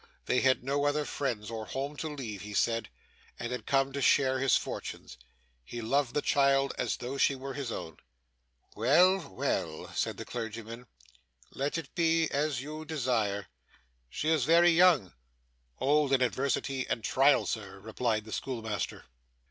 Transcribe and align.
They 0.25 0.41
had 0.41 0.63
no 0.63 0.85
other 0.85 1.05
friends 1.05 1.51
or 1.51 1.67
home 1.67 1.95
to 1.97 2.07
leave, 2.07 2.41
he 2.41 2.55
said, 2.55 2.89
and 3.37 3.51
had 3.51 3.67
come 3.67 3.93
to 3.93 4.01
share 4.01 4.39
his 4.39 4.55
fortunes. 4.55 5.15
He 5.63 5.79
loved 5.79 6.15
the 6.15 6.23
child 6.23 6.73
as 6.75 6.97
though 6.97 7.19
she 7.19 7.35
were 7.35 7.53
his 7.53 7.71
own. 7.71 7.97
'Well, 8.75 9.19
well,' 9.29 9.93
said 9.93 10.17
the 10.17 10.25
clergyman. 10.25 10.87
'Let 11.51 11.77
it 11.77 11.93
be 11.93 12.27
as 12.31 12.61
you 12.63 12.83
desire. 12.83 13.45
She 14.09 14.29
is 14.29 14.43
very 14.43 14.71
young.' 14.71 15.13
'Old 15.79 16.11
in 16.13 16.23
adversity 16.23 16.87
and 16.89 17.03
trial, 17.03 17.45
sir,' 17.45 17.79
replied 17.79 18.25
the 18.25 18.31
schoolmaster. 18.31 19.05